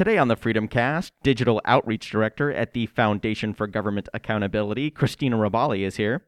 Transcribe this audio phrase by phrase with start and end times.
[0.00, 5.34] Today on the Freedom Cast, Digital Outreach Director at the Foundation for Government Accountability, Kristina
[5.34, 6.24] Ribali, is here.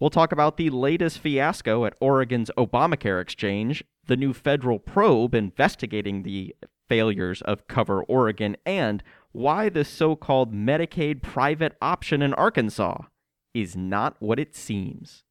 [0.00, 6.24] We'll talk about the latest fiasco at Oregon's Obamacare exchange, the new federal probe investigating
[6.24, 6.56] the
[6.88, 13.02] failures of Cover Oregon, and why the so called Medicaid private option in Arkansas
[13.54, 15.22] is not what it seems.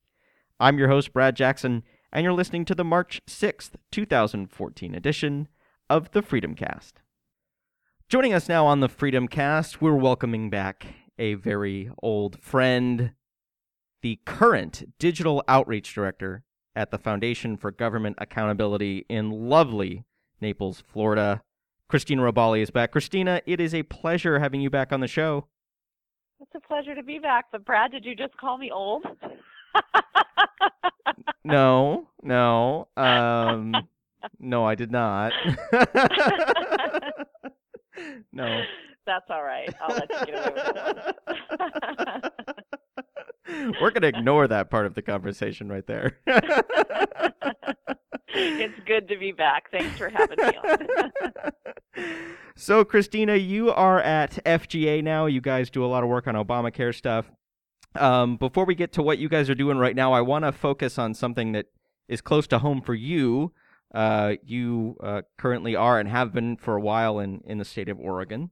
[0.62, 1.84] I'm your host, Brad Jackson,
[2.14, 5.50] and you're listening to the March 6th, 2014 edition
[5.90, 7.01] of the Freedom Cast.
[8.12, 10.86] Joining us now on the Freedom Cast, we're welcoming back
[11.18, 13.14] a very old friend,
[14.02, 16.44] the current digital outreach director
[16.76, 20.04] at the Foundation for Government Accountability in lovely
[20.42, 21.42] Naples, Florida.
[21.90, 22.92] Kristina Ribali is back.
[22.92, 25.48] Kristina, it is a pleasure having you back on the show.
[26.42, 27.46] It's a pleasure to be back.
[27.50, 29.06] But Brad, did you just call me old?
[31.46, 33.74] no, no, um,
[34.38, 35.32] no, I did not.
[38.32, 38.62] no.
[39.06, 39.74] That's all right.
[39.82, 42.34] I'll let you get away with that.
[43.82, 46.20] We're going to ignore that part of the conversation right there.
[48.28, 49.72] it's good to be back.
[49.72, 50.78] Thanks for having me on.
[52.56, 55.26] so, Kristina, you are at FGA now.
[55.26, 57.32] You guys do a lot of work on Obamacare stuff.
[57.96, 60.52] Um, before we get to what you guys are doing right now, I want to
[60.52, 61.66] focus on something that
[62.08, 63.52] is close to home for you.
[63.94, 67.90] Uh, you uh, currently are and have been for a while in, in the state
[67.90, 68.52] of Oregon.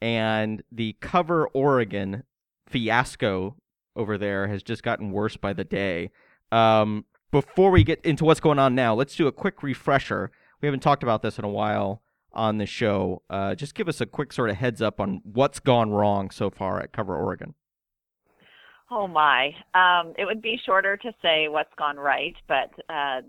[0.00, 2.24] And the Cover Oregon
[2.66, 3.56] fiasco
[3.94, 6.10] over there has just gotten worse by the day.
[6.50, 10.30] Um, before we get into what's going on now, let's do a quick refresher.
[10.60, 12.02] We haven't talked about this in a while
[12.32, 13.22] on the show.
[13.30, 16.50] Uh, just give us a quick sort of heads up on what's gone wrong so
[16.50, 17.54] far at Cover Oregon.
[18.94, 19.46] Oh my!
[19.72, 23.22] Um, it would be shorter to say what's gone right, but uh,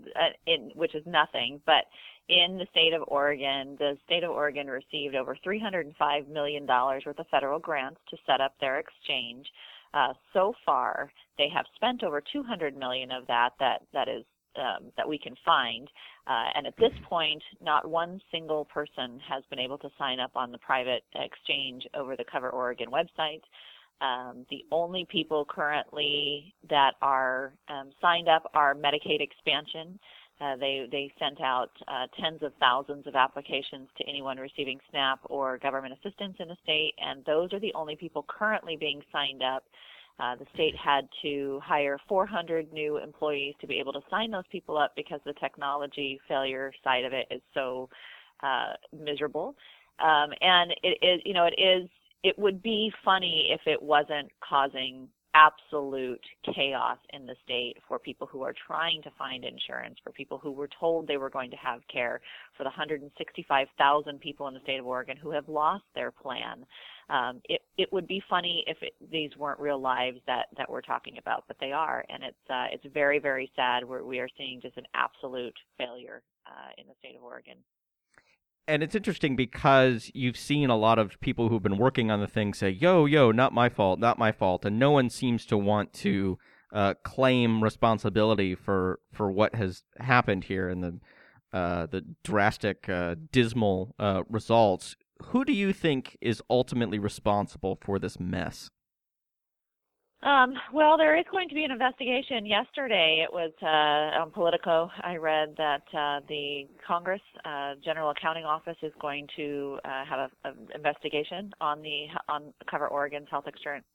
[0.46, 1.58] in, which is nothing.
[1.64, 1.84] But
[2.28, 7.18] in the state of Oregon, the state of Oregon received over 305 million dollars worth
[7.18, 9.46] of federal grants to set up their exchange.
[9.94, 13.50] Uh, so far, they have spent over 200 million of that.
[13.58, 14.24] That that is
[14.56, 15.88] um, that we can find.
[16.26, 20.32] Uh, and at this point, not one single person has been able to sign up
[20.36, 23.40] on the private exchange over the Cover Oregon website.
[24.00, 29.98] Um, the only people currently that are um, signed up are Medicaid expansion.
[30.40, 35.20] Uh, they they sent out uh, tens of thousands of applications to anyone receiving SNAP
[35.24, 39.42] or government assistance in the state, and those are the only people currently being signed
[39.42, 39.62] up.
[40.18, 44.44] Uh, the state had to hire 400 new employees to be able to sign those
[44.50, 47.88] people up because the technology failure side of it is so
[48.42, 49.56] uh, miserable.
[50.00, 51.88] Um, and it is, you know, it is
[52.24, 56.24] it would be funny if it wasn't causing absolute
[56.54, 60.52] chaos in the state for people who are trying to find insurance, for people who
[60.52, 62.20] were told they were going to have care,
[62.56, 66.64] for the 165,000 people in the state of Oregon who have lost their plan.
[67.10, 70.80] Um, it, it would be funny if it, these weren't real lives that, that we're
[70.80, 73.84] talking about, but they are, and it's uh, it's very very sad.
[73.84, 77.56] Where we are seeing just an absolute failure uh, in the state of Oregon
[78.66, 82.26] and it's interesting because you've seen a lot of people who've been working on the
[82.26, 85.58] thing say, "Yo, yo, not my fault, not my fault," and no one seems to
[85.58, 86.38] want to
[86.72, 91.00] uh, claim responsibility for for what has happened here and the
[91.54, 94.96] uh, the drastic, uh, dismal uh, results.
[95.26, 98.70] Who do you think is ultimately responsible for this mess?
[100.24, 102.46] Um, well, there is going to be an investigation.
[102.46, 104.88] Yesterday, it was uh, on Politico.
[105.02, 110.30] I read that uh, the Congress uh, General Accounting Office is going to uh, have
[110.44, 113.44] an investigation on the on Cover Oregon's health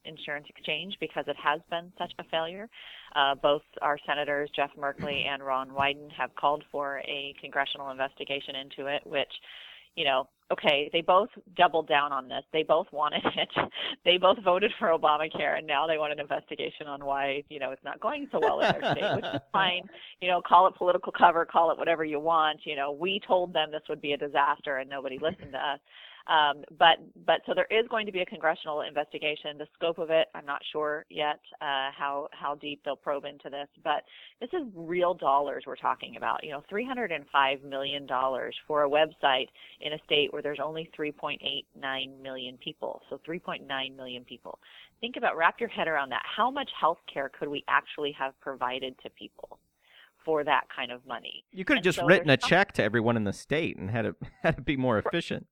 [0.05, 2.69] insurance exchange because it has been such a failure.
[3.15, 8.53] Uh, both our senators, Jeff Merkley and Ron Wyden, have called for a congressional investigation
[8.55, 9.31] into it, which
[9.95, 12.43] you know, okay, they both doubled down on this.
[12.51, 13.49] They both wanted it.
[14.05, 17.71] They both voted for Obamacare, and now they want an investigation on why, you know,
[17.71, 19.83] it's not going so well in their state, which is fine.
[20.21, 22.61] You know, call it political cover, call it whatever you want.
[22.65, 25.79] You know, we told them this would be a disaster, and nobody listened to us.
[26.27, 29.57] Um, but but so there is going to be a congressional investigation.
[29.57, 33.49] The scope of it, I'm not sure yet uh, how how deep they'll probe into
[33.49, 33.67] this.
[33.83, 34.03] But
[34.39, 36.43] this is real dollars we're talking about.
[36.43, 39.47] You know, 305 million dollars for a website
[39.81, 43.01] in a state where there's only 3.89 million people.
[43.09, 44.59] So 3.9 million people.
[45.01, 46.23] Think about wrap your head around that.
[46.23, 49.59] How much health care could we actually have provided to people?
[50.25, 51.45] for that kind of money.
[51.51, 54.05] You could have just so written a check to everyone in the state and had
[54.05, 55.47] it had it be more efficient.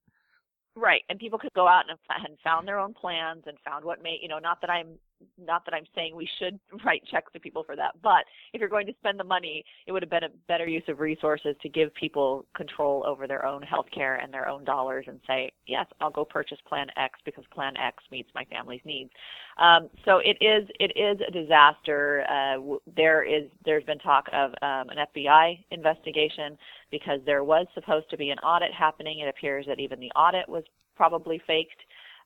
[0.78, 4.00] Right, and people could go out and, and found their own plans and found what
[4.00, 4.38] made you know.
[4.38, 4.98] Not that I'm
[5.38, 8.68] not that I'm saying we should write checks to people for that, but if you're
[8.68, 11.68] going to spend the money, it would have been a better use of resources to
[11.68, 15.86] give people control over their own health care and their own dollars and say, yes,
[16.00, 19.10] I'll go purchase Plan X because Plan X meets my family's needs.
[19.58, 22.24] Um, so it is it is a disaster.
[22.28, 26.56] Uh, there is there's been talk of um, an FBI investigation
[26.90, 29.20] because there was supposed to be an audit happening.
[29.20, 30.64] It appears that even the audit was
[30.96, 31.80] probably faked.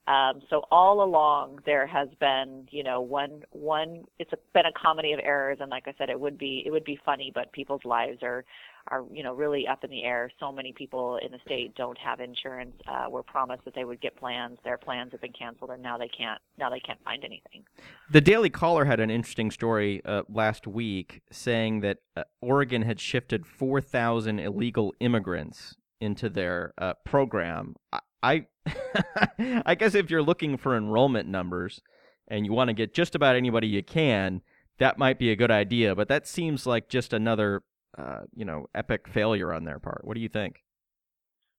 [0.08, 4.04] Um, so all along there has been, you know, one one.
[4.18, 6.70] It's a, been a comedy of errors, and like I said, it would be it
[6.70, 8.44] would be funny, but people's lives are
[8.88, 10.28] are you know really up in the air.
[10.40, 12.74] So many people in the state don't have insurance.
[12.88, 14.58] Uh, were promised that they would get plans.
[14.64, 16.40] Their plans have been canceled, and now they can't.
[16.58, 17.62] Now they can't find anything.
[18.10, 22.98] The Daily Caller had an interesting story uh, last week saying that uh, Oregon had
[22.98, 27.76] shifted four thousand illegal immigrants into their uh, program.
[27.92, 28.46] I, I
[29.66, 31.80] I guess if you're looking for enrollment numbers
[32.28, 34.42] and you want to get just about anybody you can,
[34.78, 35.94] that might be a good idea.
[35.94, 37.62] But that seems like just another,
[37.96, 40.04] uh, you know, epic failure on their part.
[40.04, 40.62] What do you think?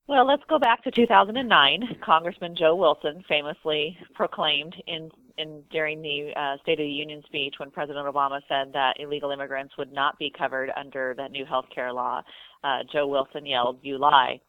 [0.05, 1.99] Well, let's go back to 2009.
[2.05, 7.55] Congressman Joe Wilson famously proclaimed in, in during the uh, State of the Union speech
[7.57, 11.65] when President Obama said that illegal immigrants would not be covered under the new health
[11.73, 12.21] care law.
[12.65, 14.41] Uh, Joe Wilson yelled, "You lie."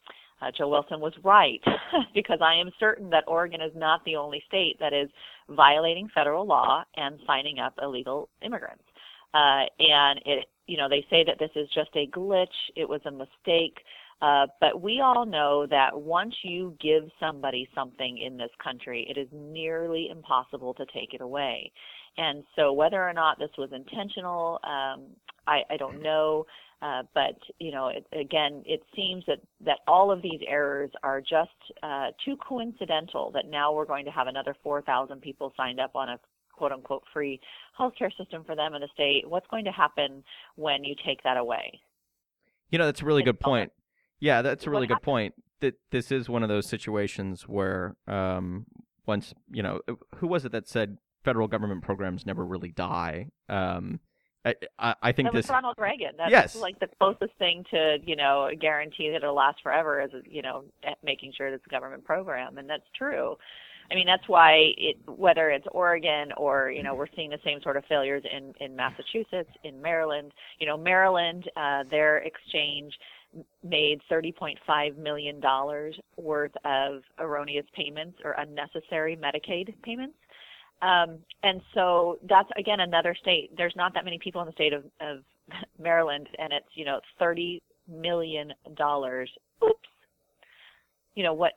[0.45, 1.63] Uh, Joe Wilson was right
[2.15, 5.09] because I am certain that Oregon is not the only state that is
[5.49, 8.85] violating federal law and signing up illegal immigrants.
[9.33, 12.47] Uh, and it, you know, they say that this is just a glitch.
[12.77, 13.79] It was a mistake.
[14.23, 19.19] Uh, but we all know that once you give somebody something in this country, it
[19.19, 21.71] is nearly impossible to take it away.
[22.17, 25.03] And so, whether or not this was intentional, um,
[25.47, 26.47] I, I don't know.
[26.85, 31.19] Uh, but you know, it, again, it seems that that all of these errors are
[31.19, 31.51] just
[31.83, 33.31] uh, too coincidental.
[33.33, 36.21] That now we're going to have another 4,000 people signed up on a
[36.53, 37.41] quote unquote free
[37.79, 39.23] healthcare system for them in the state.
[39.27, 40.23] What's going to happen
[40.57, 41.81] when you take that away?
[42.69, 43.73] You know, that's a really good point.
[44.21, 45.35] Yeah, that's a really good point.
[45.61, 48.67] That this is one of those situations where um,
[49.07, 49.81] once you know,
[50.17, 53.29] who was it that said federal government programs never really die?
[53.49, 54.01] Um,
[54.45, 56.13] I, I, think that this Ronald Reagan.
[56.19, 56.57] That's yes.
[56.57, 60.65] like the closest thing to you know guarantee that it'll last forever is you know
[61.03, 63.37] making sure it's a government program, and that's true.
[63.91, 67.61] I mean that's why it whether it's Oregon or you know we're seeing the same
[67.63, 70.33] sort of failures in in Massachusetts, in Maryland.
[70.59, 72.93] You know Maryland, uh, their exchange
[73.63, 75.41] made $30.5 million
[76.17, 80.15] worth of erroneous payments or unnecessary Medicaid payments.
[80.83, 83.51] Um, and so that's again another state.
[83.57, 85.19] There's not that many people in the state of, of
[85.79, 89.31] Maryland, and it's you know thirty million dollars.
[89.63, 89.89] Oops.
[91.15, 91.53] You know what?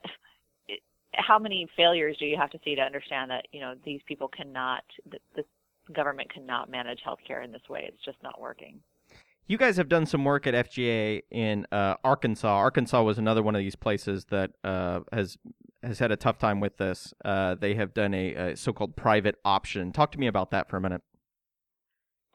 [1.13, 4.27] How many failures do you have to see to understand that you know these people
[4.27, 5.43] cannot, the, the
[5.93, 7.85] government cannot manage healthcare in this way?
[7.87, 8.79] It's just not working.
[9.47, 12.49] You guys have done some work at FGA in uh, Arkansas.
[12.49, 15.37] Arkansas was another one of these places that uh, has
[15.83, 17.13] has had a tough time with this.
[17.23, 19.91] Uh, they have done a, a, so-called private option.
[19.91, 21.01] Talk to me about that for a minute.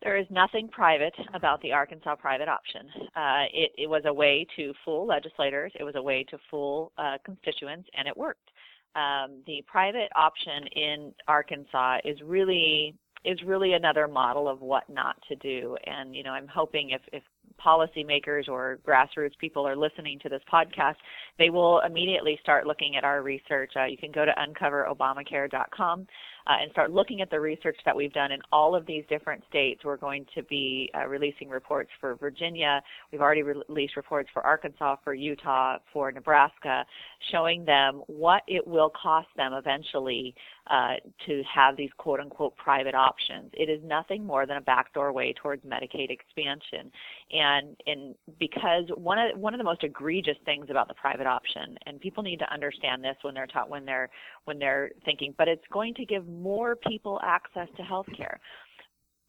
[0.03, 2.89] There is nothing private about the Arkansas private option.
[3.15, 5.73] Uh, it, it, was a way to fool legislators.
[5.79, 8.51] It was a way to fool uh, constituents, and it worked.
[8.97, 15.17] Um, the private option in Arkansas is really is really another model of what not
[15.29, 15.77] to do.
[15.87, 17.23] And you know, I'm hoping if, if
[17.65, 20.97] policymakers or grassroots people are listening to this podcast,
[21.39, 23.73] they will immediately start looking at our research.
[23.77, 26.07] Uh, you can go to uncoverobamacare.com
[26.47, 29.43] uh, and start looking at the research that we've done in all of these different
[29.49, 29.85] states.
[29.85, 32.83] We're going to be uh, releasing reports for Virginia.
[33.11, 36.85] We've already re- released reports for Arkansas, for Utah, for Nebraska,
[37.31, 40.35] showing them what it will cost them eventually
[40.71, 40.95] uh,
[41.27, 43.51] to have these quote unquote private options.
[43.53, 46.91] It is nothing more than a backdoor way towards Medicaid expansion.
[47.33, 51.77] And, and because one of, one of the most egregious things about the private option,
[51.87, 54.09] and people need to understand this when they're taught, when they're,
[54.45, 58.41] when they're thinking, but it's going to give more people access to health care.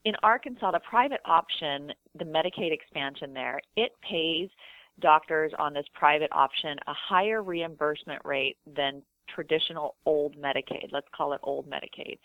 [0.05, 4.49] In Arkansas, the private option, the Medicaid expansion there, it pays
[4.99, 9.01] doctors on this private option a higher reimbursement rate than
[9.33, 10.91] traditional old Medicaid.
[10.91, 12.19] Let's call it old Medicaid.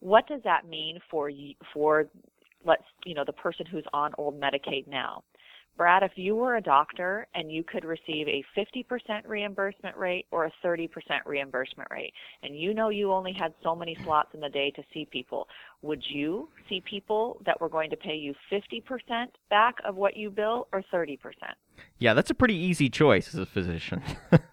[0.00, 1.30] What does that mean for
[1.72, 2.06] for
[2.64, 5.22] let's you know the person who's on old Medicaid now?
[5.76, 10.44] Brad, if you were a doctor and you could receive a 50% reimbursement rate or
[10.44, 10.88] a 30%
[11.24, 12.12] reimbursement rate,
[12.42, 15.48] and you know you only had so many slots in the day to see people,
[15.80, 20.30] would you see people that were going to pay you 50% back of what you
[20.30, 21.18] bill or 30%?
[21.98, 24.02] Yeah, that's a pretty easy choice as a physician.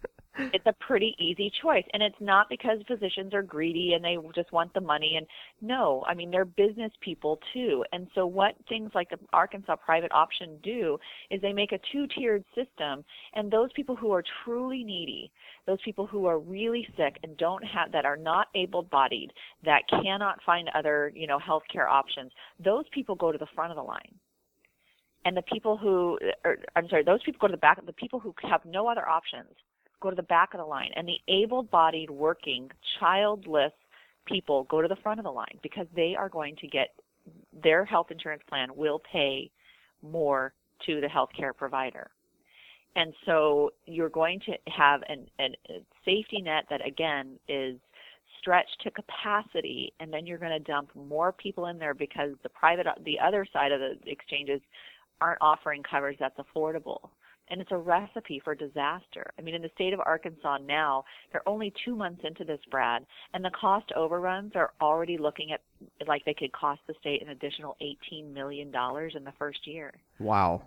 [0.53, 1.83] it's a pretty easy choice.
[1.93, 5.15] And it's not because physicians are greedy and they just want the money.
[5.17, 5.25] And
[5.61, 7.83] no i mean they're business people too.
[7.91, 10.97] And so what things like the arkansas private option do
[11.29, 13.03] is they make a two tiered system.
[13.33, 15.31] And those people who are truly needy
[15.65, 19.31] those people who are really sick and don't have that are not able bodied
[19.63, 22.31] that cannot find other you know health care options
[22.63, 24.13] those people go to the front of the line.
[25.25, 27.85] And the people who or, I'm sorry, those people go to the back.
[27.85, 29.49] The people who have no other options
[30.01, 33.73] go to the back of the line, and the able-bodied, working, childless
[34.25, 36.89] people go to the front of the line because they are going to get
[37.63, 39.49] their health insurance plan will pay
[40.01, 40.53] more
[40.85, 42.09] to the healthcare provider.
[42.95, 47.77] And so you're going to have an, an, a safety net that again is
[48.39, 52.49] stretched to capacity and then you're going to dump more people in there because the
[52.49, 54.61] private the other side of the exchanges
[55.21, 57.09] aren't offering coverage that's affordable.
[57.51, 59.31] And it's a recipe for disaster.
[59.37, 63.03] I mean, in the state of Arkansas now, they're only two months into this, Brad,
[63.33, 65.61] and the cost overruns are already looking at
[66.07, 69.93] like they could cost the state an additional $18 million in the first year.
[70.19, 70.61] Wow.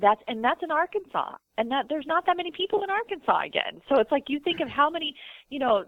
[0.00, 3.82] That's and that's in Arkansas, and that there's not that many people in Arkansas again.
[3.88, 5.14] So it's like you think of how many,
[5.50, 5.84] you know,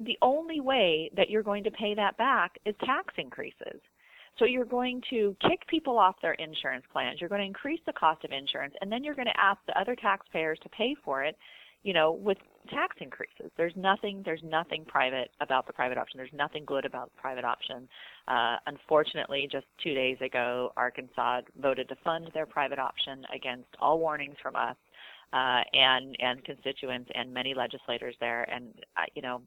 [0.00, 3.80] the only way that you're going to pay that back is tax increases.
[4.38, 7.20] So you're going to kick people off their insurance plans.
[7.20, 9.78] You're going to increase the cost of insurance, and then you're going to ask the
[9.78, 11.36] other taxpayers to pay for it,
[11.82, 12.38] you know, with
[12.70, 13.50] tax increases.
[13.56, 14.22] There's nothing.
[14.24, 16.18] There's nothing private about the private option.
[16.18, 17.88] There's nothing good about the private option.
[18.28, 23.98] Uh, unfortunately, just two days ago, Arkansas voted to fund their private option against all
[23.98, 24.76] warnings from us
[25.32, 28.42] uh, and and constituents and many legislators there.
[28.44, 29.42] And uh, you know,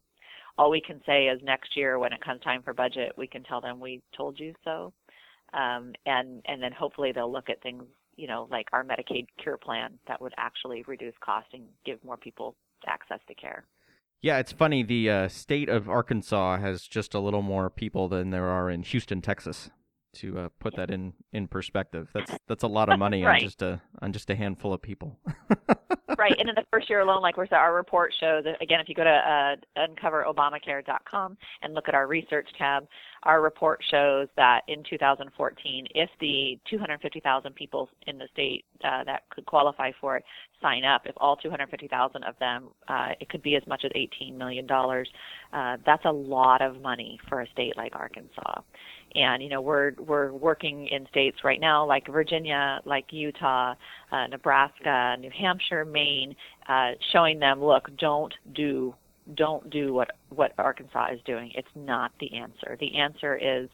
[0.57, 3.43] all we can say is next year when it comes time for budget, we can
[3.43, 4.93] tell them we told you so,
[5.53, 7.83] um, and and then hopefully they'll look at things,
[8.15, 12.17] you know, like our Medicaid Cure plan that would actually reduce cost and give more
[12.17, 12.55] people
[12.87, 13.65] access to care.
[14.21, 14.83] Yeah, it's funny.
[14.83, 18.83] The uh, state of Arkansas has just a little more people than there are in
[18.83, 19.69] Houston, Texas.
[20.15, 23.41] To uh, put that in, in perspective, that's that's a lot of money right.
[23.41, 25.17] on just a on just a handful of people.
[26.17, 26.35] right.
[26.37, 28.95] And in the first year alone, like we said, our report shows, again, if you
[28.95, 32.87] go to uh, uncoverobamacare.com and look at our research tab,
[33.23, 39.23] our report shows that in 2014, if the 250,000 people in the state uh, that
[39.29, 40.23] could qualify for it
[40.61, 44.35] sign up, if all 250,000 of them, uh, it could be as much as $18
[44.37, 44.67] million.
[44.71, 48.61] Uh, that's a lot of money for a state like Arkansas.
[49.15, 53.75] And you know we're we're working in states right now like Virginia, like Utah,
[54.11, 56.35] uh, Nebraska, New Hampshire, Maine,
[56.69, 58.95] uh, showing them, look, don't do
[59.35, 61.51] don't do what what Arkansas is doing.
[61.55, 62.77] It's not the answer.
[62.79, 63.69] The answer is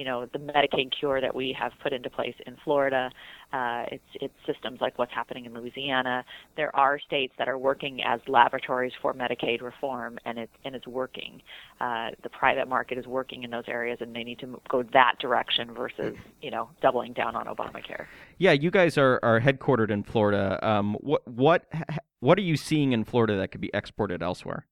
[0.00, 3.10] you know the Medicaid cure that we have put into place in Florida.
[3.52, 6.24] Uh, it's it's systems like what's happening in Louisiana.
[6.56, 10.86] There are states that are working as laboratories for Medicaid reform, and it's and it's
[10.86, 11.42] working.
[11.82, 15.16] Uh, the private market is working in those areas, and they need to go that
[15.20, 18.06] direction versus you know doubling down on Obamacare.
[18.38, 20.58] Yeah, you guys are, are headquartered in Florida.
[20.66, 21.70] Um, what what
[22.20, 24.64] what are you seeing in Florida that could be exported elsewhere?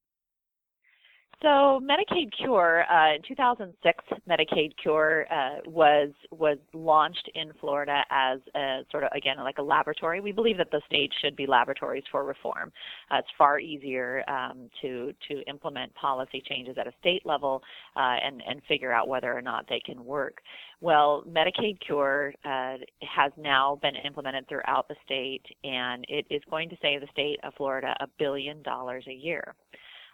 [1.41, 8.41] So Medicaid Cure, uh, in 2006, Medicaid Cure uh, was was launched in Florida as
[8.57, 10.21] a sort of again like a laboratory.
[10.21, 12.73] We believe that the states should be laboratories for reform.
[13.13, 17.63] Uh, it's far easier um, to to implement policy changes at a state level
[17.95, 20.39] uh, and and figure out whether or not they can work.
[20.81, 26.69] Well, Medicaid Cure uh, has now been implemented throughout the state, and it is going
[26.71, 29.55] to save the state of Florida a billion dollars a year.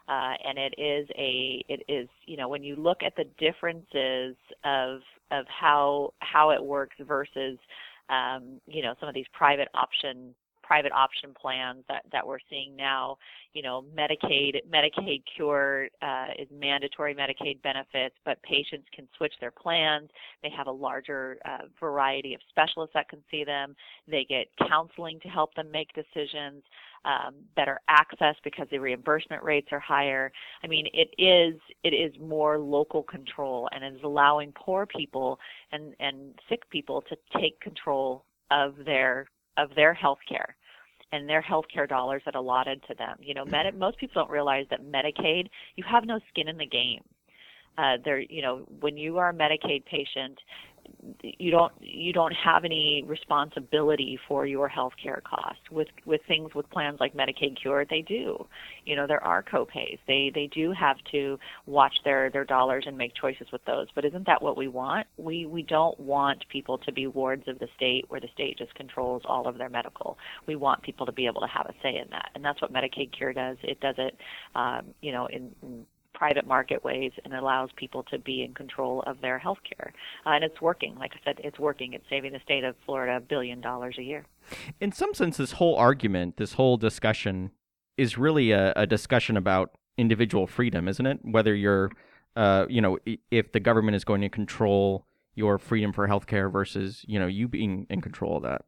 [0.08, 4.36] Uh, and it is a it is you know when you look at the differences
[4.64, 7.58] of of how how it works versus
[8.10, 10.34] um, you know some of these private option
[10.64, 13.16] private option plans that, that we're seeing now.
[13.52, 19.50] You know, Medicaid Medicaid Cure uh, is mandatory Medicaid benefits, but patients can switch their
[19.50, 20.08] plans.
[20.42, 23.76] They have a larger uh, variety of specialists that can see them.
[24.08, 26.62] They get counseling to help them make decisions.
[27.06, 30.32] Um, better access because the reimbursement rates are higher.
[30.62, 35.38] I mean, it is it is more local control and is allowing poor people
[35.70, 39.26] and and sick people to take control of their
[39.58, 40.56] of their health care
[41.14, 43.16] and their health care dollars that allotted to them.
[43.20, 46.66] You know, med- most people don't realize that Medicaid, you have no skin in the
[46.66, 47.02] game.
[47.78, 50.38] Uh, there, you know, when you are a Medicaid patient,
[51.22, 55.62] you don't you don't have any responsibility for your health care costs.
[55.70, 58.46] With with things with plans like Medicaid Cure they do.
[58.84, 59.98] You know there are copays.
[60.06, 63.88] They they do have to watch their their dollars and make choices with those.
[63.94, 65.06] But isn't that what we want?
[65.16, 68.74] We we don't want people to be wards of the state where the state just
[68.74, 70.18] controls all of their medical.
[70.46, 72.30] We want people to be able to have a say in that.
[72.34, 73.56] And that's what Medicaid Cure does.
[73.62, 74.16] It does it
[74.54, 75.86] um, you know in, in
[76.24, 79.92] private market ways and allows people to be in control of their health care.
[80.24, 80.96] Uh, and it's working.
[80.98, 81.92] Like I said, it's working.
[81.92, 84.24] It's saving the state of Florida a billion dollars a year.
[84.80, 87.50] In some sense, this whole argument, this whole discussion,
[87.98, 91.18] is really a, a discussion about individual freedom, isn't it?
[91.22, 91.90] Whether you're,
[92.36, 92.96] uh, you know,
[93.30, 97.26] if the government is going to control your freedom for health care versus, you know,
[97.26, 98.62] you being in control of that.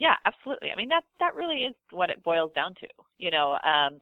[0.00, 0.70] Yeah, absolutely.
[0.72, 2.88] I mean, that that really is what it boils down to.
[3.18, 4.00] You know, um,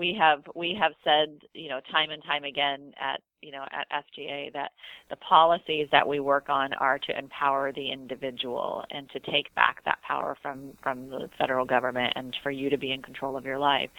[0.00, 3.86] we have we have said you know time and time again at you know at
[3.92, 4.70] FGA that
[5.10, 9.84] the policies that we work on are to empower the individual and to take back
[9.84, 13.44] that power from from the federal government and for you to be in control of
[13.44, 13.90] your life.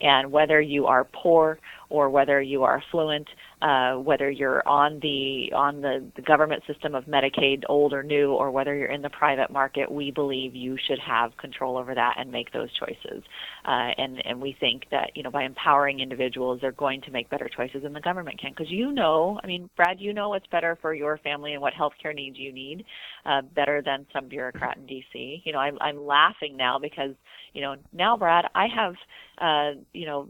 [0.00, 1.58] And whether you are poor
[1.90, 3.28] or whether you are affluent
[3.62, 8.32] uh, whether you're on the on the, the government system of Medicaid old or new
[8.32, 12.14] or whether you're in the private market we believe you should have control over that
[12.18, 13.22] and make those choices
[13.66, 17.28] uh, and and we think that you know by empowering individuals they're going to make
[17.30, 20.46] better choices than the government can because you know, I mean, Brad, you know what's
[20.48, 22.84] better for your family and what healthcare needs you need
[23.26, 25.42] uh, better than some bureaucrat in D.C.
[25.44, 27.14] You know, I'm, I'm laughing now because,
[27.52, 28.94] you know, now, Brad, I have,
[29.38, 30.28] uh, you know,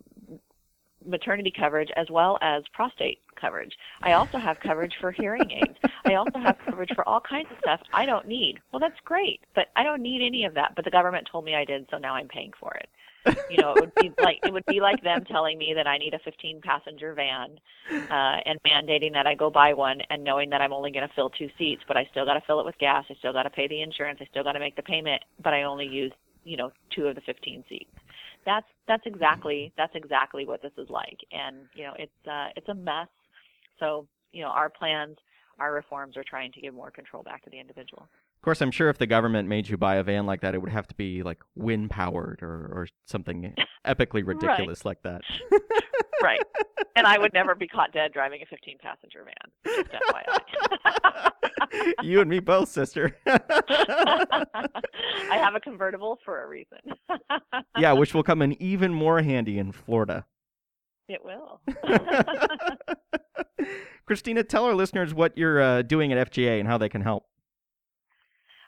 [1.05, 3.73] maternity coverage as well as prostate coverage.
[4.03, 5.79] I also have coverage for hearing aids.
[6.05, 8.61] I also have coverage for all kinds of stuff I don't need.
[8.73, 10.75] Well, that's great, but I don't need any of that.
[10.77, 12.89] But the government told me I did, so now I'm paying for it
[13.51, 15.99] you know, it would be like it would be like them telling me that I
[15.99, 17.59] need a 15 passenger van
[17.91, 21.15] uh, and mandating that I go buy one, and knowing that I'm only going to
[21.15, 23.05] fill two seats, but I still got to fill it with gas.
[23.11, 24.19] I still got to pay the insurance.
[24.23, 26.13] I still got to make the payment, but I only use
[26.45, 27.91] you know two of the 15 seats.
[28.47, 32.69] That's that's exactly that's exactly what this is like, and you know it's uh, it's
[32.69, 33.09] a mess.
[33.79, 35.17] So you know our plans,
[35.61, 38.03] our reforms are trying to give more control back to the individual.
[38.03, 40.59] Of course, I'm sure if the government made you buy a van like that, it
[40.59, 43.55] would have to be like wind powered or, or something
[43.87, 44.87] epically ridiculous right.
[44.87, 45.21] like that.
[46.23, 46.41] right.
[46.97, 49.35] And I would never be caught dead driving a 15 passenger van.
[50.09, 50.41] FYI.
[52.03, 53.15] you and me both, sister.
[53.27, 54.47] I
[55.31, 56.79] have a convertible for a reason.
[57.79, 60.25] yeah, which will come in even more handy in Florida.
[61.09, 61.61] It will.
[64.11, 67.27] Kristina, tell our listeners what you're uh, doing at FGA and how they can help.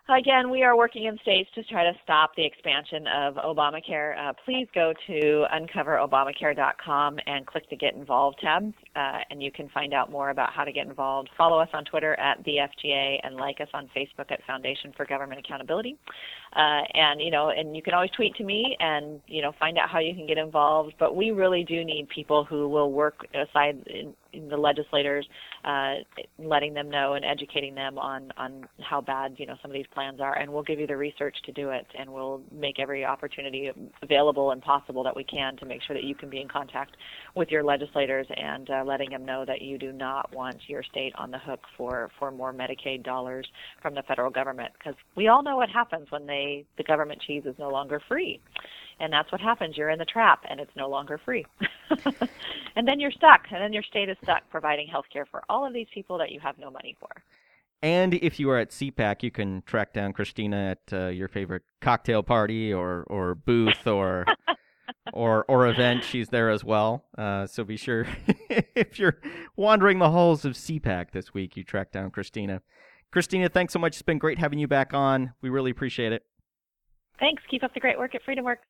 [0.08, 4.16] Again, we are working in states to try to stop the expansion of Obamacare.
[4.18, 9.68] Uh, please go to uncoverobamacare.com and click the Get Involved tab, uh, and you can
[9.70, 11.30] find out more about how to get involved.
[11.36, 15.06] Follow us on Twitter at the FGA and like us on Facebook at Foundation for
[15.06, 15.96] Government Accountability.
[16.54, 19.78] Uh, and you know, and you can always tweet to me and you know find
[19.78, 20.92] out how you can get involved.
[20.98, 24.14] But we really do need people who will work aside in,
[24.48, 25.26] the legislators,
[25.62, 25.96] uh,
[26.38, 29.86] letting them know and educating them on on how bad you know some of these
[29.92, 33.04] plans are, and we'll give you the research to do it, and we'll make every
[33.04, 33.70] opportunity
[34.02, 36.96] available and possible that we can to make sure that you can be in contact
[37.34, 41.12] with your legislators and uh, letting them know that you do not want your state
[41.16, 43.46] on the hook for for more Medicaid dollars
[43.80, 47.44] from the federal government, because we all know what happens when they the government cheese
[47.46, 48.40] is no longer free
[49.02, 49.76] and that's what happens.
[49.76, 51.44] You're in the trap, and it's no longer free.
[52.76, 55.66] and then you're stuck, and then your state is stuck providing health care for all
[55.66, 57.10] of these people that you have no money for.
[57.82, 61.64] And if you are at CPAC, you can track down Kristina at uh, your favorite
[61.80, 64.24] cocktail party or, or booth or
[65.12, 66.04] or or event.
[66.04, 67.04] She's there as well.
[67.16, 68.06] Uh, so be sure
[68.50, 69.18] if you're
[69.56, 72.60] wandering the halls of CPAC this week, you track down Kristina.
[73.12, 73.94] Kristina, thanks so much.
[73.94, 75.32] It's been great having you back on.
[75.42, 76.24] We really appreciate it.
[77.20, 77.42] Thanks.
[77.50, 78.66] Keep up the great work at Freedom Works.